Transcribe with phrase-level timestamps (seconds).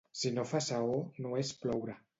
[0.21, 0.97] Si no fa saó,
[1.27, 2.03] no és ploure.